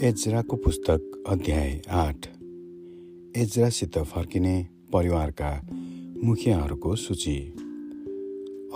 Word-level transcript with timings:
एजराको 0.00 0.56
पुस्तक 0.56 1.24
अध्याय 1.28 1.80
आठ। 1.90 2.26
एजरासित 3.36 3.98
फर्किने 3.98 4.66
परिवारका 4.92 5.68
मुखियाहरूको 6.24 6.96
सूची। 6.96 7.54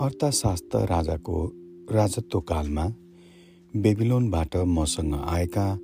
अर्थशास्त्र 0.01 0.79
राजाको 0.79 1.51
राजत्वकालमा 1.91 2.85
बेबिलोनबाट 3.75 4.55
मसँग 4.55 5.13
आएका 5.13 5.79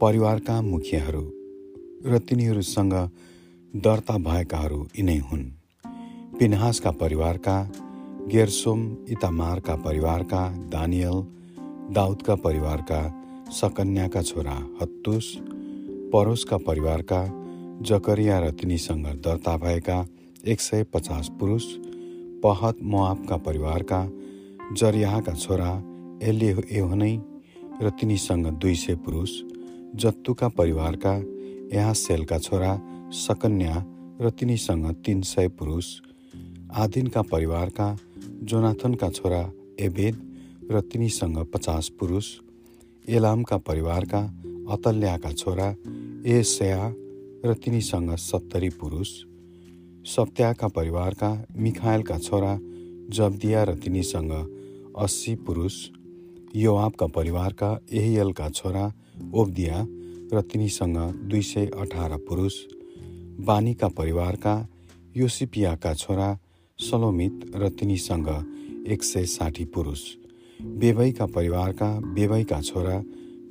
परिवारका 0.00 0.62
मुखियाहरू 0.62 1.32
र 2.06 2.18
तिनीहरूसँग 2.18 3.10
दर्ता 3.76 4.18
भएकाहरू 4.18 4.88
यिनै 4.98 5.18
हुन्। 5.18 5.44
पिनहासका 6.38 6.90
परिवारका 6.90 7.72
गेरसोम 8.26 8.96
इतामारका 9.08 9.76
परिवारका 9.76 10.50
दानियल 10.50 11.24
दाउदका 11.94 12.34
परिवारका 12.34 13.19
सकन्याका 13.52 14.22
छोरा 14.22 14.56
हत्तुस 14.80 15.26
परोसका 16.12 16.56
परिवारका 16.66 17.20
जकरिया 17.82 18.38
र 18.40 18.50
तिनीसँग 18.52 19.06
दर्ता 19.24 19.56
भएका 19.56 19.98
एक 20.44 20.60
सय 20.60 20.82
पचास 20.92 21.28
पुरुष 21.40 21.64
पहत 22.44 22.82
मोआबका 22.82 23.36
परिवारका 23.38 24.00
जरियाका 24.72 25.34
छोरा 25.34 25.70
एले 26.22 26.50
एहोनै 26.70 27.14
र 27.82 27.90
तिनीसँग 28.00 28.46
दुई 28.56 28.74
सय 28.76 28.94
पुरुष 29.04 29.30
जत्तुका 29.96 30.48
परिवारका 30.58 31.14
यहाँ 31.72 31.94
सेलका 31.96 32.38
छोरा 32.38 32.72
सकन्या 33.18 33.74
र 34.20 34.30
तिनीसँग 34.32 34.86
तिन 35.04 35.22
सय 35.24 35.48
पुरुष 35.58 35.86
आदिनका 36.76 37.22
परिवारका 37.32 37.88
जोनाथनका 38.44 39.08
छोरा 39.10 39.42
एबेद 39.80 40.22
र 40.70 40.80
तिनीसँग 40.82 41.44
पचास 41.54 41.88
पुरुष 42.00 42.28
एलामका 43.08 43.56
परिवारका 43.56 44.20
अतल्याका 44.70 45.32
छोरा 45.32 45.68
एसया 46.26 46.92
र 47.44 47.54
तिनीसँग 47.54 48.14
सत्तरी 48.14 48.68
पुरुष 48.68 49.08
सत्याका 50.06 50.68
परिवारका 50.68 51.30
मिखायलका 51.56 52.18
छोरा 52.18 52.58
जब्दिया 53.10 53.64
र 53.64 53.74
तिनीसँग 53.74 54.32
अस्सी 54.98 55.34
पुरुष 55.34 55.74
योआबका 56.56 57.06
परिवारका 57.06 57.80
एहियलका 57.92 58.48
छोरा 58.48 58.92
ओब्दिया 59.34 59.86
र 60.32 60.40
तिनीसँग 60.42 60.96
दुई 61.30 61.42
सय 61.42 61.66
अठार 61.66 62.16
पुरुष 62.28 62.54
बानीका 63.46 63.88
परिवारका 63.88 64.54
योसिपियाका 65.16 65.94
छोरा 65.94 66.38
सलोमित 66.78 67.52
र 67.56 67.68
तिनीसँग 67.68 68.28
एक 68.88 69.02
सय 69.02 69.24
साठी 69.24 69.64
पुरुष। 69.64 70.19
बेबैका 70.60 71.26
परिवारका 71.28 71.88
बेबैका 72.14 72.60
छोरा 72.60 72.96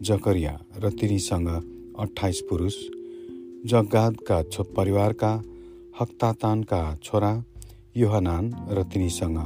जकरिया 0.02 0.54
र 0.78 0.90
तिनीसँग 0.92 1.48
अठाइस 2.00 2.42
पुरुष 2.50 2.76
जग्गादका 3.66 4.42
छो 4.46 4.64
परिवारका 4.78 5.32
हक्तातानका 6.00 6.82
छोरा 7.04 7.32
युहनान 7.98 8.52
र 8.70 8.84
तिनीसँग 8.94 9.38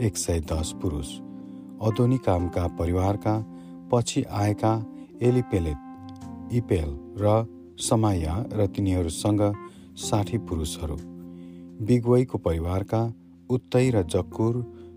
एक 0.00 0.16
सय 0.16 0.40
दस 0.52 0.72
पुरुष 0.82 1.08
अदोनिकामका 1.82 2.66
परिवारका 2.78 3.34
पछि 3.92 4.24
आएका 4.34 4.72
एलिपेलेत 5.22 6.54
इपेल 6.54 6.90
र 7.18 7.34
समाया 7.80 8.34
र 8.52 8.66
तिनीहरूसँग 8.68 9.42
साठी 10.00 10.38
पुरुषहरू 10.48 10.96
बिगवईको 11.82 12.38
परिवारका 12.38 13.02
उत्तै 13.50 13.90
र 13.90 14.02
जक्कुर 14.04 14.54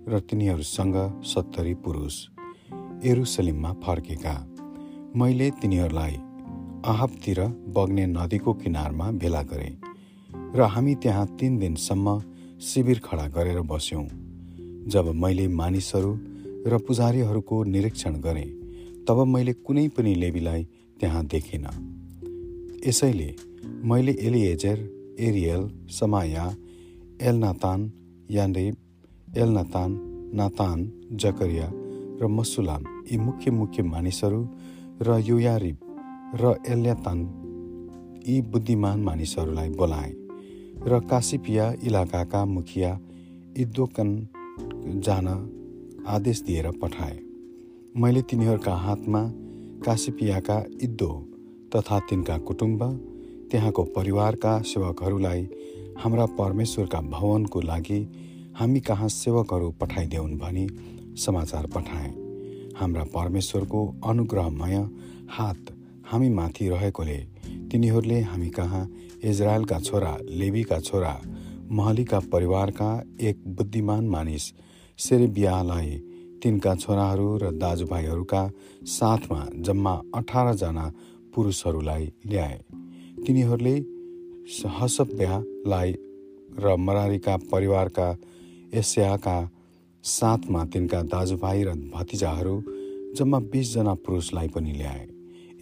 र 0.09 0.19
तिनीहरूसँग 0.19 0.95
सत्तरी 1.23 1.73
पुरुष 1.73 2.15
एरुसलिममा 3.05 3.73
फर्केका। 3.73 4.33
मैले 5.15 5.49
तिनीहरूलाई 5.51 6.15
आहबतिर 6.85 7.39
बग्ने 7.75 8.05
नदीको 8.07 8.53
किनारमा 8.53 9.11
भेला 9.11 9.41
गरेँ 9.43 9.77
र 10.55 10.61
हामी 10.65 10.95
त्यहाँ 10.95 11.25
तिन 11.39 11.57
दिनसम्म 11.57 12.19
शिविर 12.61 12.99
खडा 12.99 13.27
गरेर 13.27 13.61
बस्यौँ। 13.61 14.05
जब 14.87 15.11
मैले 15.15 15.47
मानिसहरू 15.47 16.11
र 16.67 16.77
पुजारीहरूको 16.87 17.63
निरीक्षण 17.63 18.19
गरेँ 18.21 18.49
तब 19.07 19.23
मैले 19.25 19.53
कुनै 19.53 19.87
पनि 19.87 20.15
लेबीलाई 20.15 20.63
त्यहाँ 20.99 21.25
देखिनँ। 21.25 21.75
यसैले 22.87 23.35
मैले 23.83 24.17
एलिएजर 24.19 24.77
एरियल 25.19 25.69
समाया 25.91 26.45
एलनातान 27.21 27.91
यान्डेब 28.31 28.75
एलनातान 29.37 29.91
नातान 30.33 30.91
जकरिया 31.13 31.69
र 32.21 32.27
मसुलाम 32.27 32.83
यी 33.11 33.17
मुख्य 33.17 33.51
मुख्य 33.51 33.83
मानिसहरू 33.83 34.41
र 35.01 35.17
युयारिब 35.19 35.77
र 36.41 36.55
एल्यातान 36.67 37.19
यी 38.27 38.41
बुद्धिमान 38.41 38.99
मानिसहरूलाई 39.03 39.69
बोलाए 39.69 40.11
र 40.87 40.99
कासिपिया 40.99 41.73
इलाकाका 41.83 42.45
मुखिया 42.45 42.99
इद्दोकन 43.57 44.09
जान 45.05 45.27
आदेश 46.07 46.41
दिएर 46.41 46.71
पठाए। 46.71 47.19
मैले 47.97 48.21
तिनीहरूका 48.21 48.75
हातमा 48.75 49.21
कासिपियाका 49.85 50.63
इद्दो 50.81 51.11
तथा 51.75 51.99
तिनका 51.99 52.37
कुटुम्ब 52.37 52.83
त्यहाँको 53.51 53.83
परिवारका 53.83 54.61
सेवकहरूलाई 54.61 55.49
हाम्रा 55.97 56.25
परमेश्वरका 56.25 57.01
भवनको 57.01 57.61
लागि 57.61 57.99
हामी 58.59 58.79
कहाँ 58.79 59.07
सेवकहरू 59.07 59.69
पठाइदेऊन् 59.71 60.37
भनी 60.37 60.65
समाचार 61.15 61.65
पठाए। 61.65 62.07
हाम्रा 62.77 63.03
परमेश्वरको 63.03 63.85
अनुग्रहमय 64.05 64.75
हात 65.29 65.71
हामी 66.11 66.29
माथि 66.29 66.67
रहेकोले 66.69 67.15
तिनीहरूले 67.71 68.19
हामी 68.21 68.49
कहाँ 68.49 68.83
इजरायलका 69.23 69.79
छोरा 69.79 70.17
लेबीका 70.29 70.79
छोरा 70.79 71.15
महलीका 71.71 72.19
परिवारका 72.33 72.89
एक 73.21 73.43
बुद्धिमान 73.47 74.07
मानिस 74.07 74.51
सेरेबियालाई 74.99 75.95
तिनका 76.43 76.75
छोराहरू 76.75 77.37
र 77.37 77.51
दाजुभाइहरूका 77.55 78.41
साथमा 78.89 79.45
जम्मा 79.55 79.93
अठारजना 80.15 80.91
पुरुषहरूलाई 81.35 82.11
ल्याए। 82.27 82.59
तिनीहरूले 83.23 83.75
हसब्यालाई 84.79 85.95
र 86.59 86.75
मरारीका 86.77 87.37
परिवारका 87.51 88.09
एसियाका 88.73 89.49
साथमा 90.03 90.65
तिनका 90.65 91.01
दाजुभाइ 91.01 91.63
र 91.63 91.73
भतिजाहरू 91.73 92.63
जम्मा 93.17 93.39
बिसजना 93.39 93.93
पुरुषलाई 93.93 94.47
पनि 94.47 94.71
ल्याए। 94.71 95.07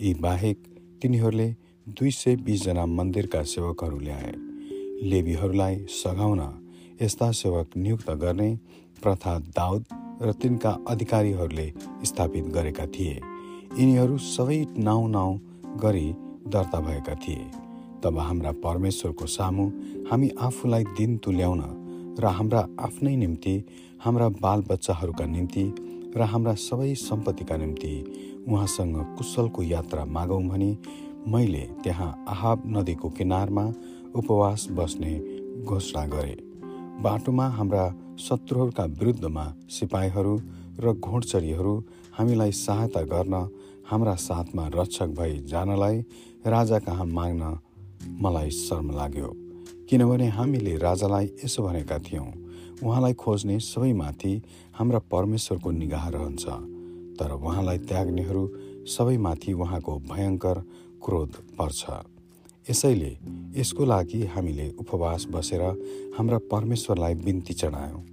यी 0.02 0.14
बाहेक 0.14 0.58
तिनीहरूले 1.02 1.56
दुई 1.88 2.12
सय 2.12 2.36
बिसजना 2.36 2.86
मन्दिरका 2.86 3.44
सेवकहरू 3.44 4.00
ल्याए। 4.00 4.34
लेबीहरूलाई 5.04 5.76
सघाउन 5.90 6.42
यस्ता 7.02 7.32
सेवक 7.32 7.78
नियुक्त 7.78 8.10
गर्ने 8.12 8.50
प्रथा 9.04 9.40
दाउद 9.40 9.86
र 10.22 10.32
तिनका 10.32 10.72
अधिकारीहरूले 10.88 11.74
स्थापित 12.04 12.46
गरेका 12.46 12.86
थिए। 12.86 13.20
यिनीहरू 13.80 14.18
सबै 14.18 14.66
नाउँ 14.78 15.10
नाउँ 15.10 15.40
गरी 15.78 16.14
दर्ता 16.48 16.80
भएका 16.80 17.16
थिए। 17.16 17.44
तब 18.04 18.18
हाम्रा 18.20 18.52
परमेश्वरको 18.52 19.26
सामु 19.26 19.68
हामी 20.12 20.30
आफूलाई 20.40 20.84
दिन 20.84 21.18
तुल्याउन 21.18 21.62
र 22.20 22.26
हाम्रा 22.26 22.68
आफ्नै 22.80 23.16
निम्ति 23.16 23.56
हाम्रा 24.04 24.28
बालबच्चाहरूका 24.44 25.26
निम्ति 25.26 25.66
र 26.18 26.22
हाम्रा 26.32 26.54
सबै 26.60 26.94
सम्पत्तिका 26.96 27.58
निम्ति 27.58 27.94
उहाँसँग 28.48 28.98
कुशलको 29.18 29.64
यात्रा 29.64 30.06
मागौँ 30.06 30.42
भनी 30.44 30.72
मैले 31.28 31.64
त्यहाँ 31.84 32.10
आहाब 32.30 32.64
नदीको 32.68 33.10
किनारमा 33.10 33.66
उपवास 34.16 34.68
बस्ने 34.72 35.14
घोषणा 35.64 36.06
गरे। 36.08 36.36
बाटोमा 37.04 37.48
हाम्रा 37.50 37.86
शत्रुहरूका 38.20 38.86
विरुद्धमा 39.00 39.46
सिपाहीहरू 39.70 40.36
र 40.80 40.94
घोडचरीहरू 40.94 41.74
हामीलाई 42.18 42.52
सहायता 42.52 43.02
गर्न 43.14 43.36
हाम्रा 43.90 44.16
साथमा 44.20 44.68
रक्षक 44.74 45.10
भई 45.18 45.38
जानलाई 45.48 46.00
राजा 46.48 46.80
कहाँ 46.80 47.06
माग्न 47.08 47.58
मलाई 48.22 48.50
शर्म 48.50 48.92
लाग्यो। 48.92 49.47
किनभने 49.90 50.28
हामीले 50.28 50.76
राजालाई 50.78 51.26
यसो 51.44 51.64
भनेका 51.64 51.98
थियौँ 52.00 52.28
उहाँलाई 52.84 53.14
खोज्ने 53.14 53.60
सबैमाथि 53.60 54.34
हाम्रा 54.76 55.00
परमेश्वरको 55.12 55.72
निगाह 55.72 56.08
रहन्छ 56.10 56.46
तर 57.20 57.32
उहाँलाई 57.32 57.78
त्याग्नेहरू 57.88 58.44
सबैमाथि 58.86 59.54
उहाँको 59.54 59.94
भयङ्कर 60.12 60.58
क्रोध 61.04 61.32
पर्छ। 61.58 61.82
यसैले 62.70 63.12
यसको 63.56 63.86
लागि 63.86 64.22
हामीले 64.26 64.68
उपवास 64.80 65.28
बसेर 65.32 65.64
हाम्रा 66.18 66.38
परमेश्वरलाई 66.52 67.14
बिन्ती 67.24 67.54
चढायौँ 67.54 68.04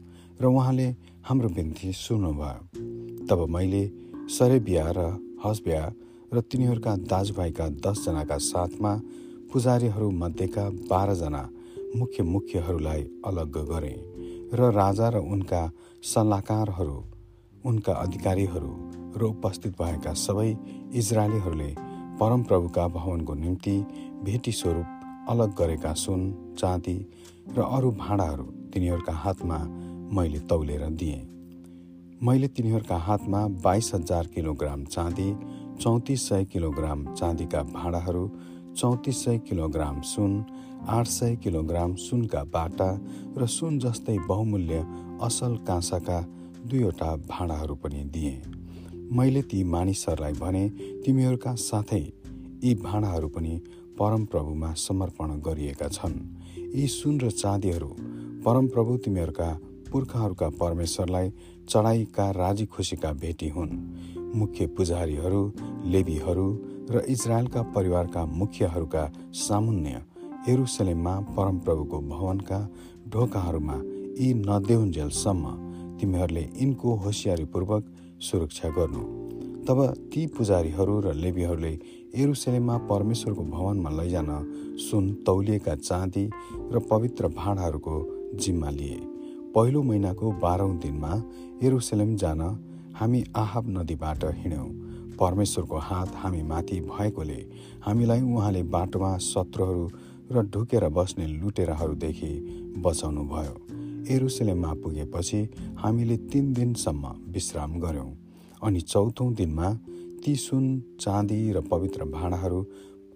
र 0.40 0.44
उहाँले 0.46 0.88
हाम्रो 1.26 1.48
बिन्ती 1.58 1.92
सुन्नुभयो। 1.92 3.26
तब 3.26 3.46
मैले 3.50 3.82
सरेबिया 4.30 4.86
र 4.96 5.00
हसबिया 5.44 5.84
र 6.34 6.40
तिनीहरूका 6.40 6.96
दाजुभाइका 7.10 7.68
दसजनाका 7.82 8.38
साथमा 8.50 8.94
पुजारीहरू 9.52 10.10
मध्येका 10.22 10.64
बाह्रजना 10.90 11.42
मुख्य 11.96 12.22
मुख्यहरूलाई 12.22 13.02
अलग 13.26 13.56
गरे 13.70 13.94
र 14.52 14.70
राजा 14.72 15.08
र 15.08 15.16
उनका 15.32 15.62
सल्लाहकारहरू 16.02 16.96
उनका 17.64 17.92
अधिकारीहरू 17.92 18.72
र 19.16 19.22
उपस्थित 19.24 19.72
भएका 19.82 20.12
सबै 20.12 20.48
इजरायलीहरूले 20.94 21.70
परमप्रभुका 22.20 22.86
भवनको 22.88 23.34
निम्ति 23.34 23.76
भेटी 24.22 24.52
स्वरूप 24.52 25.28
अलग 25.28 25.54
गरेका 25.54 25.92
सुन 25.94 26.20
चाँदी 26.58 26.96
र 27.56 27.62
अरू 27.70 27.90
भाँडाहरू 27.92 28.44
तिनीहरूका 28.74 29.12
हातमा 29.14 29.58
मैले 30.12 30.40
तौलेर 30.40 30.88
दिएँ। 30.92 31.22
मैले 32.22 32.48
तिनीहरूका 32.48 32.96
हातमा 32.98 33.46
बाइस 33.64 33.90
हजार 33.94 34.26
किलोग्राम 34.26 34.84
चाँदी 34.84 35.30
चौतिस 35.80 36.28
सय 36.28 36.44
किलोग्राम 36.44 37.14
चाँदीका 37.14 37.62
भाँडाहरू 37.62 38.28
चौतिस 38.76 39.24
सय 39.24 39.38
किलोग्राम 39.38 40.00
सुन 40.00 40.32
आठ 40.88 41.06
सय 41.06 41.36
किलोग्राम 41.36 41.94
सुनका 41.96 42.42
बाटा 42.44 42.88
र 43.38 43.46
सुन 43.46 43.78
जस्तै 43.78 44.16
बहुमूल्य 44.28 44.84
असल 45.22 45.56
काँसाका 45.66 46.20
दुईवटा 46.68 47.14
भाँडाहरू 47.28 47.74
पनि 47.74 48.02
दिएँ। 48.04 48.42
मैले 49.12 49.42
ती 49.42 49.62
मानिसहरूलाई 49.64 50.32
भने 50.32 50.68
तिमीहरूका 51.04 51.54
साथै 51.60 52.00
यी 52.64 52.74
भाँडाहरू 52.84 53.28
पनि 53.28 53.54
परमप्रभुमा 53.98 54.72
समर्पण 54.76 55.40
गरिएका 55.40 55.88
छन्। 55.88 56.20
यी 56.74 56.86
सुन 56.88 57.20
र 57.20 57.30
चाँदीहरू 57.32 57.88
परमप्रभु 58.44 58.96
तिमीहरूका 59.04 59.50
पुर्खाहरूका 59.92 60.48
परमेश्वरलाई 60.60 61.32
चढाइका 61.68 62.30
राजी 62.32 62.66
खुसीका 62.66 63.12
भेटी 63.14 63.48
हुन्। 63.48 63.70
मुख्य 64.36 64.66
पुजारीहरू 64.76 65.42
लेबीहरू 65.86 66.48
र 66.90 67.04
इजरायलका 67.08 67.62
परिवारका 67.72 68.24
मुखियाहरूका 68.26 69.04
सामुन्य 69.38 70.02
एरुसलेममा 70.48 71.12
परमप्रभुको 71.36 71.98
भवनका 72.08 72.58
ढोकाहरूमा 73.12 73.76
यी 74.18 74.26
नदेउन्जेलसम्म 74.40 75.44
तिमीहरूले 76.00 76.42
यिनको 76.60 76.94
होसियारीपूर्वक 77.04 77.84
सुरक्षा 78.20 78.68
गर्नु। 78.76 79.04
तब 79.64 79.80
ती 80.12 80.26
पुजारीहरू 80.36 80.98
र 81.00 81.14
लेबीहरूले 81.14 81.72
एरुसलेममा 82.20 82.76
परमेश्वरको 82.92 83.44
भवनमा 83.56 83.90
लैजान 83.90 84.30
सुन 84.84 85.04
तौलिएका 85.26 85.74
चाँदी 85.80 86.24
र 86.72 86.86
पवित्र 86.92 87.28
भाँडाहरूको 87.40 87.96
जिम्मा 88.36 88.70
लिए। 88.70 89.00
पहिलो 89.54 89.82
महिनाको 89.82 90.32
बाह्रौँ 90.44 90.72
दिनमा 90.78 91.12
एरुसलेम 91.64 92.16
जान 92.16 92.40
हामी 93.00 93.24
आहब 93.36 93.76
नदीबाट 93.78 94.24
हिँड्यौँ। 94.36 94.70
परमेश्वरको 95.20 95.76
हात 95.88 96.10
हामी 96.16 96.42
माथि 96.42 96.80
भएकोले 96.90 97.40
हामीलाई 97.84 98.20
उहाँले 98.20 98.62
बाटोमा 98.74 99.16
शत्रुहरू 99.24 99.84
र 100.32 100.42
ढुकेर 100.42 100.88
बस्ने 100.88 101.26
लुटेराहरूदेखि 101.26 102.32
बचाउनु 102.76 103.24
भयो। 103.24 103.56
एरुसलेममा 104.14 104.72
पुगेपछि 104.74 105.40
हामीले 105.78 106.16
तिन 106.16 106.52
दिनसम्म 106.52 107.12
विश्राम 107.32 107.78
गऱ्यौँ 107.80 108.12
अनि 108.62 108.80
चौथौँ 108.80 109.32
दिनमा 109.34 109.72
ती 110.24 110.34
सुन 110.36 110.64
चाँदी 111.00 111.52
र 111.52 111.60
पवित्र 111.60 112.04
भाँडाहरू 112.04 112.60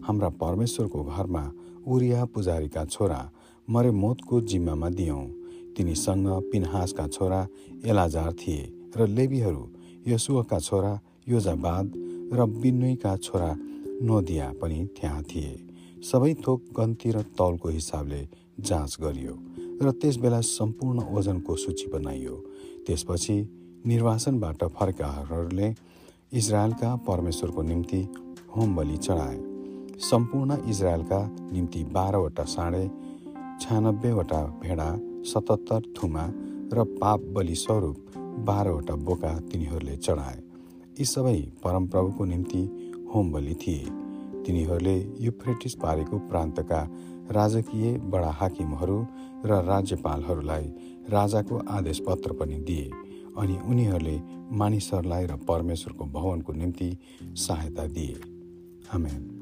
हाम्रा 0.04 0.28
परमेश्वरको 0.28 1.04
घरमा 1.04 1.44
उरिया 1.86 2.24
पुजारीका 2.24 2.84
छोरा 2.84 3.20
मरेमोतको 3.68 4.40
जिम्मामा 4.40 4.88
दियौँ। 4.90 5.24
तिनीसँग 5.76 6.28
पिनहासका 6.52 7.06
छोरा 7.06 7.46
एलाजार 7.86 8.32
थिए 8.32 8.90
र 8.96 9.06
लेबीहरू 9.06 9.68
यसुअका 10.08 10.58
छोरा 10.58 10.98
योजाबाद 11.28 11.92
र 12.32 12.46
बिन्नुईका 12.60 13.16
छोरा 13.16 13.54
नोदिया 14.02 14.52
पनि 14.60 14.84
त्यहाँ 15.00 15.22
थिए। 15.22 15.67
सबै 16.02 16.34
थोक 16.46 16.62
गन्ती 16.76 17.10
र 17.10 17.22
तौलको 17.38 17.68
हिसाबले 17.68 18.20
जाँच 18.60 18.96
गरियो 19.00 19.34
र 19.82 19.90
त्यसबेला 20.00 20.40
सम्पूर्ण 20.40 21.02
ओजनको 21.18 21.56
सूची 21.56 21.86
बनाइयो। 21.92 22.36
त्यसपछि 22.86 23.36
निर्वासनबाट 23.86 24.64
फर्काहरूले 24.78 25.74
इजरायलका 26.32 26.94
परमेश्वरको 27.08 27.62
निम्ति 27.62 28.00
होम 28.56 28.74
बलि 28.76 28.96
चढाए। 28.96 29.38
सम्पूर्ण 30.00 30.56
इजरायलका 30.68 31.20
निम्ति 31.52 31.84
बाह्रवटा 31.84 32.44
साढे 32.44 32.84
छ्यानब्बेवटा 33.60 34.42
भेडा 34.62 34.90
सतहत्तर 35.24 35.92
थुमा 35.96 36.26
र 36.74 36.84
पाप 37.00 37.20
बलि 37.34 37.54
स्वरूप 37.54 37.96
बाह्रवटा 38.46 38.94
बोका 39.06 39.38
तिनीहरूले 39.40 39.96
चढाए। 39.96 40.42
यी 41.00 41.04
सबै 41.04 41.40
परमप्रभुको 41.64 42.24
निम्ति 42.24 42.62
होम 43.14 43.32
बलि 43.32 43.54
थिए। 43.54 43.84
तिनीहरूले 44.46 44.96
युफ्रेटिस 45.20 45.74
पारेको 45.74 46.18
प्रान्तका 46.18 46.80
राजकीय 47.30 47.92
बडा 48.12 48.30
हाकिमहरू 48.30 48.98
र 49.44 49.62
राज्यपालहरूलाई 49.64 50.66
राजाको 51.10 51.58
आदेश 51.68 52.02
पत्र 52.06 52.32
पनि 52.32 52.58
दिए 52.58 52.90
अनि 53.38 53.58
उनीहरूले 53.66 54.16
मानिसहरूलाई 54.52 55.26
र 55.26 55.36
परमेश्वरको 55.48 56.04
भवनको 56.04 56.52
निम्ति 56.52 56.90
सहायता 57.36 57.86
दिए। 57.86 58.20
आमेन। 58.94 59.37